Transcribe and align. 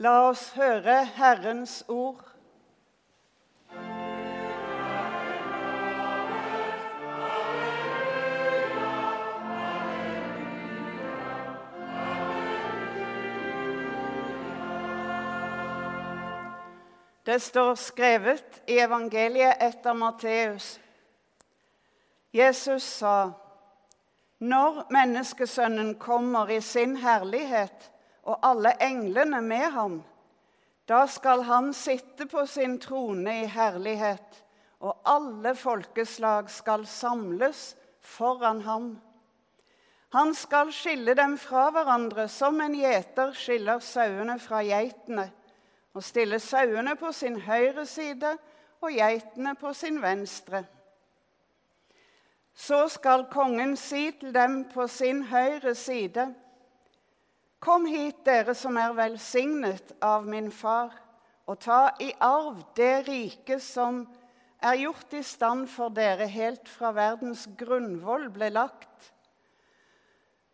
La 0.00 0.30
oss 0.30 0.46
høre 0.56 1.02
Herrens 1.04 1.82
ord. 1.88 2.22
Det 17.26 17.36
står 17.42 17.74
skrevet 17.74 18.62
i 18.64 18.80
evangeliet 18.80 19.60
etter 19.60 19.92
Matteus. 19.92 20.80
Jesus 22.32 22.82
sa, 22.82 23.30
'Når 24.38 24.86
menneskesønnen 24.90 25.94
kommer 25.98 26.48
i 26.48 26.60
sin 26.60 26.96
herlighet' 26.96 27.99
og 28.22 28.38
alle 28.42 28.74
englene 28.82 29.40
med 29.40 29.70
ham. 29.74 30.00
Da 30.88 31.06
skal 31.06 31.42
han 31.46 31.72
sitte 31.74 32.26
på 32.26 32.46
sin 32.46 32.78
trone 32.80 33.42
i 33.42 33.46
herlighet, 33.46 34.42
og 34.80 34.96
alle 35.04 35.54
folkeslag 35.54 36.50
skal 36.50 36.86
samles 36.86 37.76
foran 38.00 38.60
ham. 38.60 38.88
Han 40.12 40.34
skal 40.34 40.72
skille 40.74 41.14
dem 41.14 41.36
fra 41.38 41.68
hverandre 41.70 42.26
som 42.28 42.58
en 42.60 42.74
gjeter 42.74 43.30
skiller 43.38 43.78
sauene 43.84 44.38
fra 44.42 44.64
geitene, 44.66 45.28
og 45.94 46.02
stille 46.02 46.40
sauene 46.42 46.96
på 46.98 47.12
sin 47.14 47.38
høyre 47.46 47.86
side 47.86 48.34
og 48.80 48.90
geitene 48.90 49.54
på 49.54 49.72
sin 49.74 50.02
venstre. 50.02 50.64
Så 52.54 52.88
skal 52.88 53.28
kongen 53.30 53.76
si 53.78 54.10
til 54.18 54.34
dem 54.34 54.64
på 54.74 54.86
sin 54.90 55.22
høyre 55.30 55.74
side:" 55.74 56.34
Kom 57.60 57.84
hit, 57.84 58.22
dere 58.24 58.54
som 58.56 58.78
er 58.80 58.94
velsignet 58.96 59.92
av 60.00 60.24
min 60.24 60.48
far, 60.48 60.94
og 61.44 61.58
ta 61.60 61.90
i 62.00 62.08
arv 62.24 62.62
det 62.78 62.94
riket 63.04 63.60
som 63.60 64.06
er 64.64 64.78
gjort 64.80 65.12
i 65.16 65.20
stand 65.24 65.66
for 65.68 65.92
dere 65.92 66.24
helt 66.32 66.68
fra 66.68 66.94
verdens 66.96 67.44
grunnvoll 67.60 68.30
ble 68.32 68.48
lagt. 68.54 69.10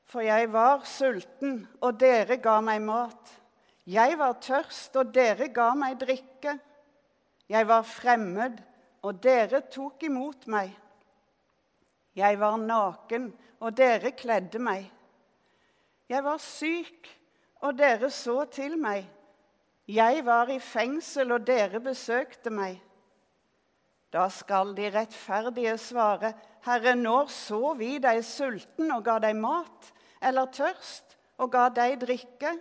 For 0.07 0.27
jeg 0.27 0.51
var 0.51 0.83
sulten, 0.87 1.61
og 1.79 1.99
dere 2.03 2.41
ga 2.43 2.57
meg 2.63 2.83
mat. 2.83 3.31
Jeg 3.87 4.19
var 4.19 4.41
tørst, 4.43 4.99
og 4.99 5.15
dere 5.15 5.47
ga 5.55 5.69
meg 5.79 6.01
drikke. 6.03 6.57
Jeg 7.47 7.71
var 7.71 7.87
fremmed, 7.87 8.59
og 9.07 9.23
dere 9.23 9.63
tok 9.71 10.03
imot 10.11 10.47
meg. 10.51 10.75
Jeg 12.19 12.43
var 12.43 12.59
naken, 12.59 13.31
og 13.63 13.79
dere 13.79 14.11
kledde 14.19 14.59
meg. 14.59 14.91
Jeg 16.09 16.23
var 16.25 16.39
syk, 16.39 17.09
og 17.67 17.79
dere 17.79 18.11
så 18.15 18.45
til 18.53 18.77
meg. 18.79 19.07
Jeg 19.89 20.23
var 20.27 20.51
i 20.51 20.59
fengsel, 20.63 21.33
og 21.35 21.47
dere 21.47 21.81
besøkte 21.83 22.51
meg. 22.51 22.79
Da 24.13 24.29
skal 24.31 24.71
de 24.77 24.87
rettferdige 24.95 25.75
svare, 25.79 26.33
Herre, 26.67 26.95
når 26.95 27.27
så 27.31 27.75
vi 27.79 27.97
deg 28.03 28.23
sulten 28.27 28.91
og 28.95 29.05
ga 29.07 29.19
deg 29.23 29.37
mat, 29.39 29.91
eller 30.23 30.51
tørst 30.55 31.17
og 31.43 31.51
ga 31.53 31.69
deg 31.75 31.99
drikke? 32.03 32.55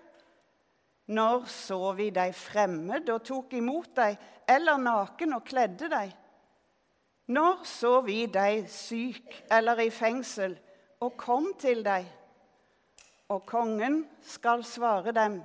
Når 1.05 1.45
så 1.53 1.93
vi 1.97 2.09
deg 2.09 2.33
fremmed 2.33 3.09
og 3.13 3.23
tok 3.25 3.53
imot 3.53 3.93
deg, 3.97 4.17
eller 4.49 4.81
naken 4.81 5.37
og 5.37 5.45
kledde 5.45 5.89
deg? 5.89 6.13
Når 7.29 7.63
så 7.65 7.99
vi 8.05 8.25
deg 8.29 8.67
syk 8.69 9.45
eller 9.53 9.81
i 9.81 9.89
fengsel 9.93 10.57
og 11.01 11.15
kom 11.17 11.53
til 11.61 11.85
deg? 11.85 12.05
Og 13.33 13.41
kongen 13.49 14.03
skal 14.21 14.61
svare 14.67 15.13
dem, 15.15 15.39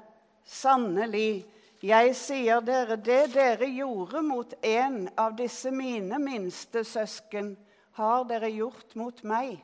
sannelig, 0.45 1.47
jeg 1.81 2.13
sier 2.19 2.61
dere, 2.61 2.99
det 3.01 3.31
dere 3.33 3.71
gjorde 3.73 4.21
mot 4.21 4.53
en 4.61 5.07
av 5.17 5.33
disse 5.39 5.73
mine 5.73 6.19
minste 6.21 6.83
søsken, 6.85 7.55
har 7.97 8.27
dere 8.29 8.51
gjort 8.53 8.93
mot 9.01 9.23
meg. 9.25 9.57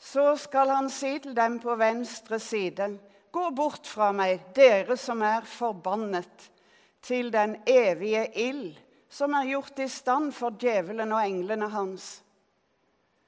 Så 0.00 0.32
skal 0.40 0.72
han 0.72 0.88
si 0.90 1.18
til 1.22 1.36
dem 1.36 1.60
på 1.62 1.76
venstre 1.78 2.40
side, 2.42 2.88
gå 3.32 3.44
bort 3.52 3.86
fra 3.86 4.08
meg, 4.16 4.48
dere 4.56 4.96
som 4.96 5.20
er 5.22 5.44
forbannet, 5.46 6.48
til 7.02 7.28
den 7.34 7.58
evige 7.68 8.24
ild, 8.40 8.74
som 9.10 9.34
er 9.36 9.52
gjort 9.52 9.84
i 9.84 9.88
stand 9.90 10.32
for 10.32 10.56
djevelen 10.56 11.12
og 11.12 11.22
englene 11.26 11.68
hans. 11.68 12.22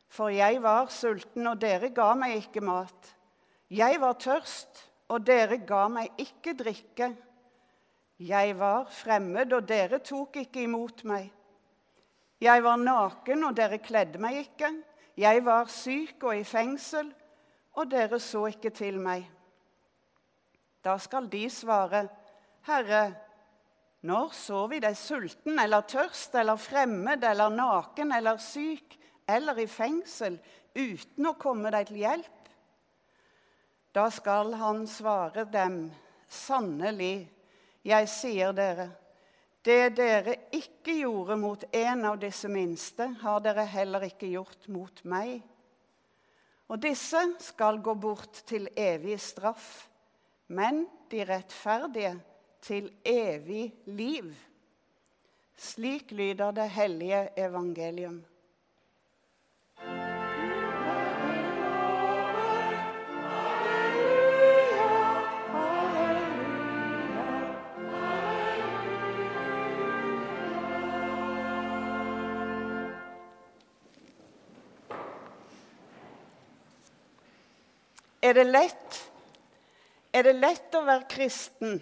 For 0.09 0.33
jeg 0.33 0.61
var 0.63 0.91
sulten, 0.93 1.47
og 1.47 1.61
dere 1.61 1.91
ga 1.95 2.13
meg 2.19 2.37
ikke 2.39 2.63
mat. 2.65 3.11
Jeg 3.71 4.01
var 4.01 4.19
tørst, 4.21 4.85
og 5.09 5.25
dere 5.27 5.59
ga 5.67 5.87
meg 5.89 6.13
ikke 6.21 6.55
drikke. 6.59 7.11
Jeg 8.21 8.55
var 8.59 8.87
fremmed, 8.93 9.53
og 9.53 9.67
dere 9.69 9.99
tok 10.05 10.39
ikke 10.45 10.65
imot 10.69 11.05
meg. 11.09 11.31
Jeg 12.41 12.63
var 12.65 12.77
naken, 12.79 13.45
og 13.49 13.57
dere 13.57 13.81
kledde 13.83 14.21
meg 14.23 14.45
ikke. 14.45 14.71
Jeg 15.17 15.45
var 15.47 15.71
syk 15.71 16.23
og 16.27 16.37
i 16.39 16.45
fengsel, 16.47 17.11
og 17.75 17.91
dere 17.91 18.21
så 18.23 18.47
ikke 18.51 18.71
til 18.75 18.99
meg. 19.03 19.27
Da 20.85 20.99
skal 21.01 21.27
de 21.33 21.47
svare, 21.51 22.07
Herre, 22.67 23.15
når 24.05 24.35
så 24.37 24.67
vi 24.69 24.81
deg 24.85 24.97
sulten 25.01 25.59
eller 25.59 25.87
tørst 25.89 26.35
eller 26.37 26.61
fremmed 26.61 27.25
eller 27.25 27.53
naken 27.53 28.13
eller 28.13 28.41
syk 28.43 28.99
eller 29.27 29.59
i 29.63 29.67
fengsel 29.71 30.39
uten 30.75 31.29
å 31.31 31.37
komme 31.41 31.73
deg 31.75 31.89
til 31.89 32.03
hjelp? 32.03 32.51
Da 33.95 34.09
skal 34.11 34.57
han 34.59 34.85
svare 34.91 35.47
dem, 35.47 35.87
sannelig, 36.27 37.29
jeg 37.87 38.09
sier 38.11 38.55
dere, 38.57 38.89
det 39.65 39.95
dere 39.97 40.35
ikke 40.53 40.93
gjorde 40.99 41.37
mot 41.41 41.63
en 41.73 42.05
av 42.05 42.19
disse 42.21 42.51
minste, 42.53 43.07
har 43.23 43.41
dere 43.45 43.65
heller 43.65 44.05
ikke 44.11 44.29
gjort 44.29 44.67
mot 44.69 45.01
meg. 45.09 45.39
Og 46.69 46.81
disse 46.83 47.23
skal 47.45 47.81
gå 47.85 47.95
bort 47.97 48.43
til 48.49 48.67
evig 48.77 49.17
straff, 49.23 49.87
men 50.53 50.85
de 51.13 51.25
rettferdige 51.29 52.13
til 52.65 52.91
evig 53.09 53.71
liv. 53.87 54.35
Slik 55.57 56.13
lyder 56.13 56.53
det 56.57 56.69
hellige 56.75 57.29
evangelium. 57.39 58.21
Er 78.25 78.35
det 78.35 78.45
lett? 78.45 79.11
Er 80.13 80.25
det 80.25 80.33
lett 80.39 80.77
å 80.79 80.81
være 80.87 81.05
kristen? 81.13 81.77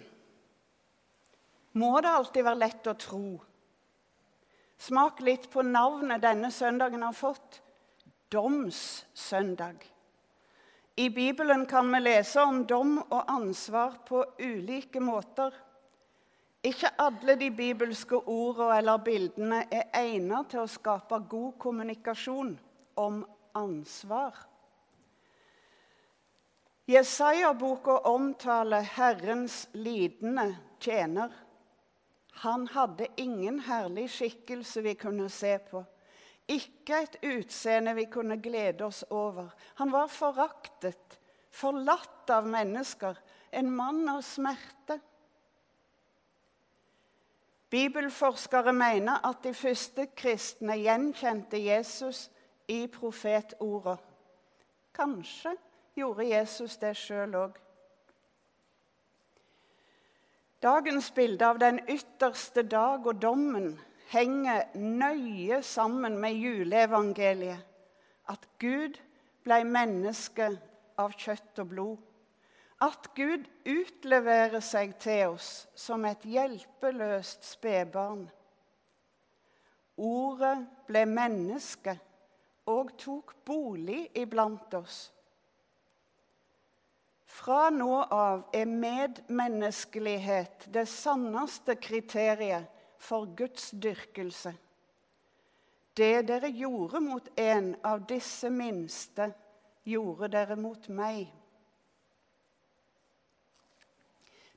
Må 1.79 1.93
det 2.03 2.11
alltid 2.11 2.43
være 2.43 2.59
lett 2.65 2.89
å 2.91 2.95
tro? 2.99 3.27
Smak 4.83 5.23
litt 5.23 5.47
på 5.53 5.63
navnet 5.63 6.19
denne 6.25 6.51
søndagen 6.51 7.05
har 7.07 7.15
fått. 7.15 7.61
Domssøndag. 8.33 9.87
I 10.99 11.09
Bibelen 11.09 11.63
kan 11.65 11.87
vi 11.93 12.03
lese 12.03 12.43
om 12.43 12.65
dom 12.67 12.97
og 13.05 13.31
ansvar 13.31 14.01
på 14.03 14.25
ulike 14.43 14.99
måter. 14.99 15.55
Ikke 16.63 16.91
alle 16.99 17.37
de 17.39 17.53
bibelske 17.55 18.19
ordene 18.19 18.81
eller 18.81 19.05
bildene 19.05 19.63
er 19.71 19.93
egnet 19.95 20.51
til 20.51 20.65
å 20.65 20.69
skape 20.69 21.23
god 21.31 21.55
kommunikasjon 21.61 22.57
om 22.99 23.23
ansvar. 23.55 24.35
Jesaja-boka 26.85 27.97
omtaler 27.97 28.81
Herrens 28.81 29.67
lidende 29.71 30.55
tjener. 30.79 31.31
Han 32.43 32.67
hadde 32.67 33.07
ingen 33.15 33.59
herlig 33.59 34.09
skikkelse 34.11 34.81
vi 34.81 34.95
kunne 34.99 35.29
se 35.29 35.57
på. 35.69 35.83
Ikke 36.51 37.05
et 37.05 37.15
utseende 37.23 37.93
vi 37.95 38.03
kunne 38.11 38.35
glede 38.43 38.83
oss 38.83 39.03
over. 39.09 39.53
Han 39.79 39.93
var 39.93 40.11
foraktet, 40.11 41.19
forlatt 41.51 42.29
av 42.29 42.47
mennesker, 42.51 43.15
en 43.51 43.71
mann 43.71 44.03
av 44.09 44.21
smerte. 44.27 44.99
Bibelforskere 47.71 48.73
mener 48.75 49.23
at 49.23 49.39
de 49.45 49.53
første 49.55 50.09
kristne 50.17 50.75
gjenkjente 50.81 51.57
Jesus 51.63 52.27
i 52.67 52.83
profetordet. 52.91 54.03
Kanskje 54.93 55.55
gjorde 55.95 56.25
Jesus 56.27 56.77
det 56.81 56.95
sjøl 56.97 57.35
òg. 57.37 57.57
Dagens 60.63 61.11
bilde 61.11 61.45
av 61.45 61.59
den 61.59 61.81
ytterste 61.91 62.63
dag 62.63 63.03
og 63.07 63.19
dommen 63.21 63.73
henger 64.13 64.69
nøye 64.79 65.59
sammen 65.63 66.15
med 66.21 66.39
juleevangeliet. 66.39 67.59
At 68.31 68.47
Gud 68.59 68.95
ble 69.43 69.63
menneske 69.67 70.47
av 70.97 71.17
kjøtt 71.19 71.59
og 71.59 71.71
blod. 71.73 71.97
at 72.83 73.09
Gud 73.15 73.45
utleverer 73.69 74.59
seg 74.63 74.97
til 74.99 75.35
oss 75.35 75.49
som 75.77 76.03
et 76.07 76.25
hjelpeløst 76.27 77.45
spedbarn. 77.47 78.25
Ordet 80.03 80.57
ble 80.89 81.03
menneske 81.07 81.93
og 82.73 82.91
tok 82.99 83.35
bolig 83.45 84.07
iblant 84.19 84.73
oss. 84.79 85.05
Fra 87.33 87.69
nå 87.73 87.95
av 88.13 88.43
er 88.53 88.69
medmenneskelighet 88.69 90.67
det 90.73 90.85
sanneste 90.85 91.75
kriteriet 91.81 92.69
for 93.01 93.25
Guds 93.33 93.71
dyrkelse. 93.71 94.53
Det 95.97 96.27
dere 96.29 96.51
gjorde 96.53 97.01
mot 97.01 97.31
en 97.39 97.71
av 97.81 98.05
disse 98.09 98.49
minste, 98.53 99.31
gjorde 99.83 100.29
dere 100.35 100.57
mot 100.61 100.85
meg. 100.93 101.25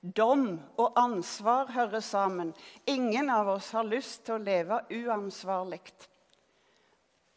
Dom 0.00 0.46
og 0.76 1.00
ansvar 1.00 1.72
hører 1.72 2.04
sammen. 2.04 2.52
Ingen 2.84 3.32
av 3.32 3.48
oss 3.56 3.72
har 3.72 3.88
lyst 3.88 4.26
til 4.28 4.36
å 4.36 4.44
leve 4.44 4.82
uansvarlig. 4.92 5.82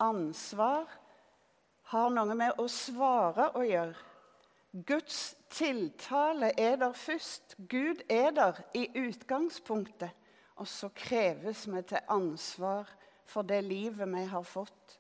Ansvar 0.03 0.85
har 1.95 2.13
noe 2.13 2.35
med 2.35 2.59
å 2.59 2.67
svare 2.71 3.49
å 3.55 3.63
gjøre. 3.65 4.08
Guds 4.71 5.35
tiltale 5.49 6.51
er 6.59 6.75
der 6.77 6.93
først. 6.93 7.55
Gud 7.69 8.03
er 8.09 8.29
der 8.31 8.61
i 8.73 8.85
utgangspunktet. 9.07 10.11
Og 10.55 10.67
så 10.67 10.89
kreves 10.95 11.65
vi 11.71 11.81
til 11.87 12.03
ansvar 12.07 12.89
for 13.25 13.47
det 13.47 13.63
livet 13.63 14.09
vi 14.11 14.25
har 14.27 14.43
fått. 14.43 14.99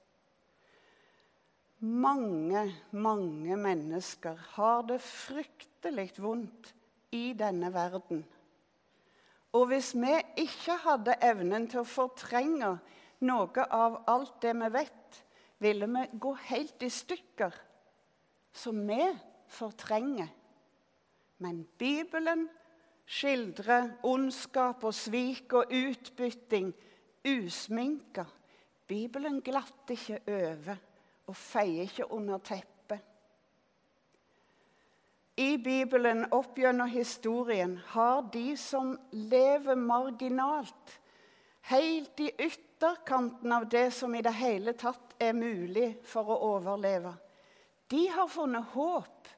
Mange, 1.79 2.63
mange 2.91 3.55
mennesker 3.57 4.35
har 4.55 4.81
det 4.87 5.01
fryktelig 5.01 6.11
vondt 6.17 6.73
i 7.11 7.33
denne 7.33 7.73
verden. 7.73 8.25
Og 9.53 9.65
hvis 9.71 9.93
vi 9.95 10.11
ikke 10.37 10.75
hadde 10.83 11.15
evnen 11.25 11.67
til 11.69 11.81
å 11.81 11.87
fortrenge 11.87 12.75
noe 13.25 13.65
av 13.71 14.03
alt 14.11 14.41
det 14.43 14.53
vi 14.59 14.69
vet, 14.75 15.23
ville 15.59 15.87
vi 15.87 16.05
gå 16.19 16.33
helt 16.49 16.83
i 16.83 16.91
stykker. 16.93 17.55
Så 18.53 18.71
vi 18.75 19.01
fortrenger. 19.49 20.29
Men 21.39 21.63
Bibelen 21.77 22.47
skildrer 23.09 23.95
ondskap 24.05 24.83
og 24.85 24.93
svik 24.93 25.53
og 25.57 25.71
utbytting 25.73 26.73
usminka. 27.25 28.25
Bibelen 28.87 29.41
glatter 29.41 29.95
ikke 29.95 30.19
over 30.27 30.75
og 31.29 31.37
feier 31.37 31.85
ikke 31.85 32.09
under 32.11 32.41
teppet. 32.41 32.99
I 35.39 35.55
Bibelen 35.63 36.25
opp 36.35 36.57
gjennom 36.59 36.89
historien 36.91 37.77
har 37.93 38.25
de 38.33 38.57
som 38.59 38.91
lever 39.15 39.77
marginalt, 39.79 40.97
helt 41.71 42.19
i 42.19 42.27
ytterkanten 42.33 43.53
av 43.55 43.69
det 43.71 43.85
som 43.95 44.15
i 44.15 44.23
det 44.25 44.33
hele 44.35 44.73
tatt 44.75 45.15
er 45.21 45.37
mulig 45.37 45.93
for 46.03 46.33
å 46.33 46.41
overleve, 46.57 47.13
de 47.89 48.03
har 48.11 48.27
funnet 48.29 48.73
håp 48.73 49.29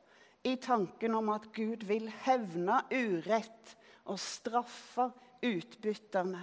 i 0.44 0.56
tanken 0.56 1.16
om 1.16 1.30
at 1.30 1.50
Gud 1.54 1.86
vil 1.86 2.08
hevne 2.26 2.82
urett 2.92 3.76
og 4.10 4.20
straffe 4.20 5.12
utbytterne. 5.46 6.42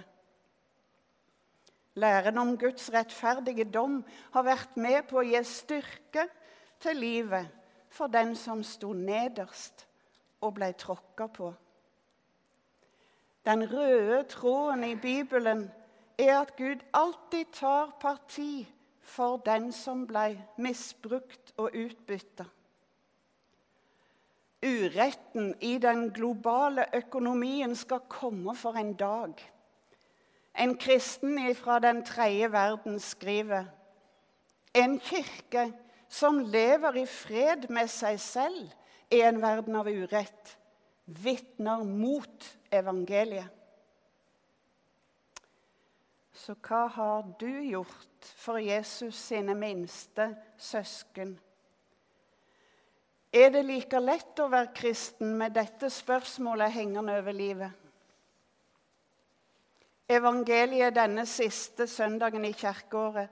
Læren 1.99 2.37
om 2.37 2.57
Guds 2.57 2.93
rettferdige 2.93 3.65
dom 3.65 4.03
har 4.31 4.45
vært 4.47 4.77
med 4.79 5.03
på 5.09 5.19
å 5.19 5.25
gi 5.27 5.41
styrke 5.43 6.27
til 6.79 7.01
livet 7.01 7.49
for 7.91 8.07
den 8.07 8.35
som 8.39 8.61
sto 8.63 8.93
nederst 8.93 9.83
og 10.45 10.55
ble 10.55 10.71
tråkka 10.79 11.27
på. 11.33 11.49
Den 13.45 13.65
røde 13.71 14.23
tråden 14.31 14.83
i 14.83 14.95
Bibelen 14.95 15.65
er 16.19 16.37
at 16.41 16.55
Gud 16.55 16.83
alltid 16.93 17.51
tar 17.53 17.95
parti 18.01 18.67
for 19.01 19.41
den 19.45 19.71
som 19.73 20.05
ble 20.07 20.37
misbrukt 20.61 21.53
og 21.57 21.75
utbytta. 21.75 22.45
Uretten 24.65 25.53
i 25.63 25.77
den 25.77 26.09
globale 26.11 26.85
økonomien 26.95 27.75
skal 27.75 28.03
komme 28.11 28.55
for 28.55 28.75
en 28.79 28.93
dag. 28.93 29.33
En 30.59 30.75
kristen 30.77 31.39
fra 31.55 31.79
den 31.79 32.03
tredje 32.05 32.51
verden 32.51 32.99
skriver 32.99 33.69
en 34.73 34.99
kirke 34.99 35.71
som 36.09 36.39
lever 36.39 36.97
i 37.03 37.05
fred 37.05 37.69
med 37.69 37.87
seg 37.89 38.19
selv 38.19 38.67
i 39.13 39.21
en 39.25 39.39
verden 39.41 39.77
av 39.79 39.87
urett, 39.87 40.57
vitner 41.05 41.85
mot 41.85 42.49
evangeliet. 42.71 43.47
Så 46.33 46.55
hva 46.65 46.85
har 46.87 47.25
du 47.39 47.49
gjort 47.49 48.29
for 48.39 48.61
Jesus 48.63 49.17
sine 49.29 49.55
minste 49.59 50.31
søsken? 50.57 51.35
Er 53.31 53.51
det 53.53 53.61
like 53.65 53.99
lett 54.01 54.39
å 54.41 54.47
være 54.49 54.73
kristen 54.73 55.35
med 55.37 55.53
dette 55.53 55.91
spørsmålet 55.93 56.73
hengende 56.73 57.19
over 57.19 57.35
livet? 57.35 57.85
Evangeliet 60.09 60.95
denne 60.97 61.27
siste 61.29 61.85
søndagen 61.85 62.47
i 62.47 62.55
kirkeåret 62.57 63.29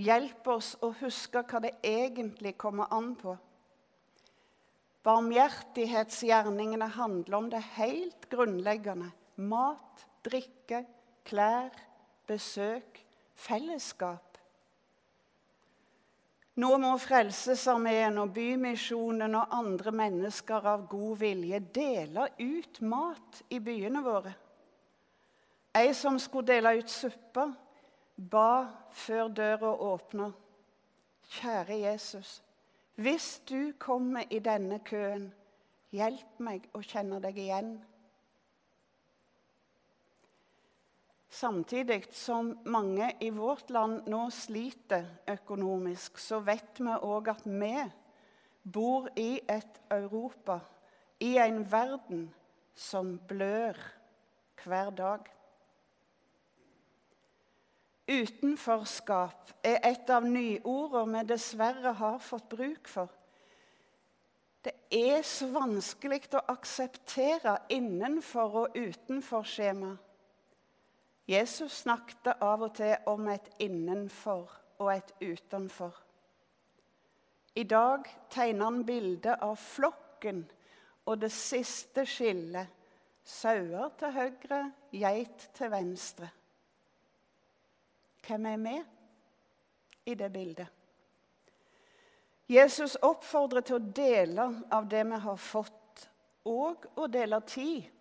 hjelper 0.00 0.54
oss 0.56 0.70
å 0.80 0.88
huske 1.02 1.42
hva 1.44 1.60
det 1.60 1.74
egentlig 1.84 2.54
kommer 2.56 2.88
an 2.96 3.12
på. 3.20 3.36
Barmhjertighetsgjerningene 5.04 6.88
handler 6.96 7.36
om 7.36 7.50
det 7.52 7.60
helt 7.76 8.24
grunnleggende. 8.32 9.10
Mat, 9.36 10.06
drikke, 10.24 10.86
klær, 11.28 11.74
besøk, 12.24 13.02
fellesskap. 13.36 14.33
Nå 16.54 16.68
må 16.78 16.92
Frelsesarmeen 17.02 18.20
og 18.22 18.30
Bymisjonen 18.36 19.34
og 19.34 19.54
andre 19.56 19.90
mennesker 19.90 20.68
av 20.70 20.84
god 20.90 21.16
vilje 21.18 21.58
dele 21.74 22.28
ut 22.38 22.78
mat 22.86 23.40
i 23.50 23.58
byene 23.58 24.02
våre. 24.04 24.34
Ei 25.74 25.90
som 25.98 26.20
skulle 26.22 26.52
dele 26.52 26.76
ut 26.78 26.90
suppe, 26.90 27.48
ba 28.14 28.70
før 28.94 29.32
døra 29.34 29.72
åpna. 29.82 30.28
Kjære 31.34 31.80
Jesus, 31.80 32.36
hvis 32.94 33.40
du 33.48 33.72
kommer 33.78 34.22
i 34.30 34.38
denne 34.38 34.78
køen, 34.86 35.32
hjelp 35.90 36.38
meg 36.38 36.68
å 36.70 36.84
kjenne 36.86 37.18
deg 37.24 37.40
igjen. 37.42 37.74
Samtidig 41.34 42.04
som 42.14 42.52
mange 42.64 43.08
i 43.20 43.30
vårt 43.34 43.70
land 43.74 44.06
nå 44.06 44.28
sliter 44.30 45.08
økonomisk, 45.32 46.20
så 46.22 46.38
vet 46.46 46.78
vi 46.78 46.94
òg 46.94 47.30
at 47.32 47.42
vi 47.48 47.72
bor 48.62 49.08
i 49.18 49.40
et 49.50 49.80
Europa, 49.90 50.60
i 51.18 51.34
en 51.42 51.64
verden 51.72 52.28
som 52.74 53.16
blør 53.18 53.80
hver 54.62 54.94
dag. 54.94 55.26
Utenforskap 58.06 59.50
er 59.64 59.82
et 59.90 60.14
av 60.14 60.22
nyordene 60.28 61.24
vi 61.24 61.32
dessverre 61.34 61.96
har 61.98 62.22
fått 62.22 62.48
bruk 62.54 62.88
for. 62.94 63.10
Det 64.64 64.76
er 64.94 65.26
så 65.26 65.50
vanskelig 65.50 66.28
å 66.38 66.46
akseptere 66.54 67.58
innenfor 67.74 68.60
og 68.62 68.76
utenfor 68.78 69.42
skjema. 69.42 69.96
Jesus 71.26 71.72
snakket 71.84 72.34
av 72.44 72.66
og 72.66 72.74
til 72.76 72.96
om 73.08 73.28
et 73.32 73.46
innenfor 73.64 74.50
og 74.82 74.90
et 74.92 75.12
utenfor. 75.22 75.94
I 77.54 77.64
dag 77.64 78.08
tegner 78.30 78.64
han 78.64 78.84
bildet 78.84 79.40
av 79.40 79.54
flokken 79.56 80.42
og 81.06 81.20
det 81.22 81.30
siste 81.32 82.04
skillet. 82.08 82.80
Sauer 83.24 83.94
til 83.96 84.12
høyre, 84.12 84.58
geit 84.92 85.46
til 85.56 85.70
venstre. 85.72 86.26
Hvem 88.26 88.46
er 88.50 88.58
med 88.60 90.10
i 90.10 90.16
det 90.18 90.28
bildet? 90.32 90.68
Jesus 92.52 92.98
oppfordrer 93.00 93.64
til 93.64 93.78
å 93.78 93.92
dele 93.96 94.44
av 94.68 94.84
det 94.92 95.00
vi 95.08 95.20
har 95.24 95.40
fått, 95.40 96.04
og 96.44 96.84
å 97.00 97.08
dele 97.08 97.40
tid. 97.48 97.93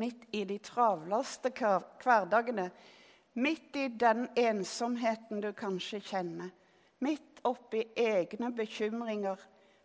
Midt 0.00 0.28
i 0.32 0.44
de 0.48 0.56
travleste 0.64 1.52
hverdagene, 1.52 2.70
midt 3.36 3.76
i 3.76 3.88
den 4.00 4.26
ensomheten 4.38 5.42
du 5.44 5.50
kanskje 5.56 6.00
kjenner, 6.00 6.50
midt 7.04 7.42
oppi 7.48 7.84
egne 7.98 8.50
bekymringer, 8.56 9.40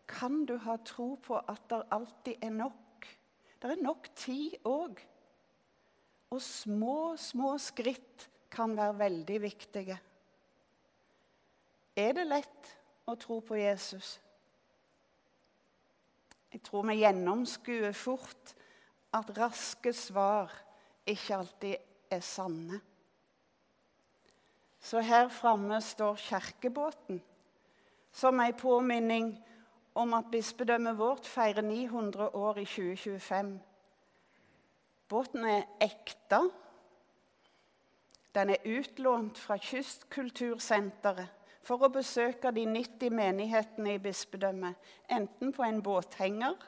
kan 0.07 0.43
du 0.45 0.55
ha 0.61 0.77
tro 0.85 1.15
på 1.21 1.37
at 1.39 1.63
det 1.69 1.81
alltid 1.91 2.43
er 2.45 2.53
nok. 2.53 3.07
Det 3.61 3.71
er 3.73 3.81
nok 3.81 4.09
tid 4.15 4.57
òg. 4.67 4.99
Og 6.33 6.41
små, 6.41 7.15
små 7.17 7.55
skritt 7.61 8.27
kan 8.51 8.75
være 8.77 8.99
veldig 8.99 9.39
viktige. 9.41 9.97
Er 11.95 12.13
det 12.13 12.27
lett 12.27 12.71
å 13.07 13.15
tro 13.19 13.39
på 13.45 13.57
Jesus? 13.57 14.17
Jeg 16.51 16.63
tror 16.63 16.85
vi 16.87 16.99
gjennomskuer 17.01 17.95
fort 17.95 18.53
at 19.15 19.31
raske 19.37 19.93
svar 19.95 20.51
ikke 21.07 21.37
alltid 21.37 22.11
er 22.11 22.23
sanne. 22.25 22.81
Så 24.85 25.01
her 25.01 25.29
framme 25.33 25.79
står 25.81 26.19
kirkebåten 26.27 27.21
som 28.15 28.39
ei 28.39 28.53
påminning 28.55 29.33
om 29.95 30.13
at 30.15 30.29
bispedømmet 30.31 30.97
vårt 30.99 31.27
feirer 31.27 31.65
900 31.65 32.29
år 32.35 32.59
i 32.61 32.65
2025. 32.65 33.49
Båten 35.09 35.45
er 35.45 35.65
ekte. 35.83 36.39
Den 38.35 38.51
er 38.55 38.67
utlånt 38.67 39.39
fra 39.39 39.57
Kystkultursenteret 39.57 41.43
for 41.65 41.81
å 41.81 41.89
besøke 41.89 42.51
de 42.53 42.65
90 42.69 43.13
menighetene 43.15 43.95
i 43.95 44.01
bispedømmet, 44.01 44.75
enten 45.09 45.53
på 45.55 45.63
en 45.65 45.81
båthenger 45.83 46.59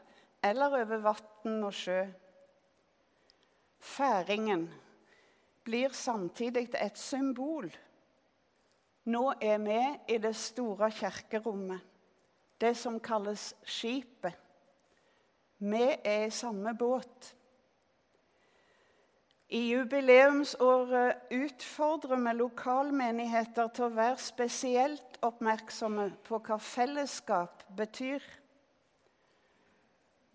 eller 0.43 0.79
over 0.81 1.03
vann 1.05 1.59
og 1.67 1.75
sjø. 1.75 2.01
Færingen 3.87 4.67
blir 5.63 5.93
samtidig 5.95 6.69
et 6.75 6.97
symbol. 6.99 7.69
Nå 9.07 9.23
er 9.41 9.57
vi 9.63 9.79
i 10.15 10.17
det 10.19 10.35
store 10.35 10.91
kirkerommet, 10.91 11.79
det 12.61 12.75
som 12.77 12.99
kalles 12.99 13.53
skipet. 13.63 14.35
Vi 15.59 15.83
er 16.03 16.25
i 16.27 16.31
samme 16.31 16.73
båt. 16.77 17.33
I 19.49 19.61
jubileumsåret 19.71 21.31
utfordrer 21.31 22.19
vi 22.19 22.33
lokalmenigheter 22.35 23.71
til 23.71 23.87
å 23.87 23.95
være 23.95 24.19
spesielt 24.19 25.21
oppmerksomme 25.23 26.09
på 26.27 26.41
hva 26.43 26.59
fellesskap 26.59 27.63
betyr. 27.77 28.19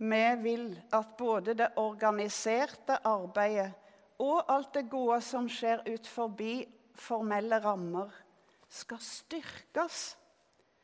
Vi 0.03 0.23
vil 0.43 0.67
at 0.93 1.17
både 1.19 1.55
det 1.55 1.69
organiserte 1.79 2.97
arbeidet 3.07 3.71
og 4.19 4.51
alt 4.51 4.75
det 4.75 4.89
gode 4.91 5.21
som 5.23 5.47
skjer 5.51 5.85
ut 5.87 6.09
forbi 6.11 6.65
formelle 6.99 7.59
rammer, 7.63 8.11
skal 8.69 8.99
styrkes. 8.99 10.01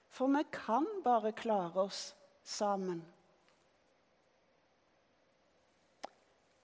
For 0.08 0.30
vi 0.30 0.42
kan 0.52 0.86
bare 1.04 1.32
klare 1.32 1.82
oss 1.82 2.14
sammen. 2.42 3.02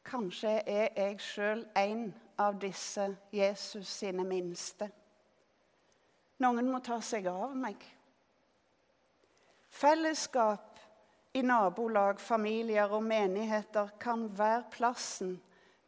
Kanskje 0.04 0.60
er 0.66 0.88
jeg 0.96 1.20
sjøl 1.20 1.64
en 1.76 2.06
av 2.38 2.58
disse 2.60 3.08
Jesus 3.32 3.88
sine 3.88 4.24
minste. 4.26 4.90
Noen 6.42 6.70
må 6.70 6.78
ta 6.84 7.00
seg 7.02 7.26
av 7.30 7.54
meg. 7.56 7.82
Fellesskap 9.74 10.73
i 11.34 11.42
nabolag, 11.42 12.20
familier 12.22 12.92
og 12.94 13.02
menigheter 13.02 13.90
kan 14.00 14.28
være 14.38 14.68
plassen 14.70 15.34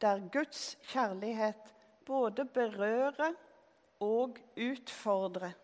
der 0.02 0.20
Guds 0.32 0.74
kjærlighet 0.90 1.70
både 2.06 2.44
berører 2.44 3.36
og 4.02 4.40
utfordrer. 4.56 5.54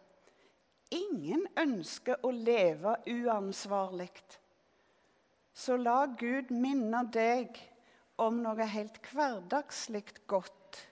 Ingen 0.93 1.45
ønsker 1.59 2.23
å 2.23 2.31
leve 2.31 2.95
uansvarlig. 3.09 4.13
Så 5.53 5.77
la 5.77 6.07
Gud 6.07 6.53
minne 6.55 7.03
deg 7.13 7.59
om 8.23 8.41
noe 8.45 8.67
helt 8.69 8.99
hverdagslig 9.13 10.05
godt 10.31 10.83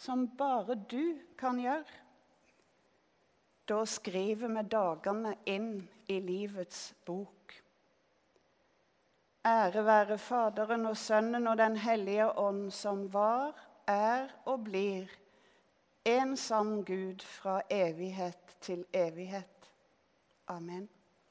som 0.00 0.26
bare 0.36 0.78
du 0.90 1.20
kan 1.38 1.60
gjøre. 1.60 1.98
Da 3.68 3.84
skriver 3.86 4.50
vi 4.50 4.62
dagene 4.72 5.36
inn 5.46 5.74
i 6.10 6.18
livets 6.24 6.90
bok. 7.06 7.60
Ære 9.46 9.84
være 9.84 10.18
Faderen 10.18 10.86
og 10.86 10.96
Sønnen 10.96 11.46
og 11.46 11.58
Den 11.58 11.76
hellige 11.76 12.38
ånd, 12.38 12.70
som 12.70 13.12
var, 13.12 13.56
er 13.86 14.28
og 14.44 14.64
blir 14.64 15.08
en 16.04 16.36
sann 16.36 16.84
Gud 16.84 17.24
fra 17.24 17.60
evighet 17.70 18.56
til 18.60 18.84
evighet. 18.92 19.72
Amen. 20.48 20.88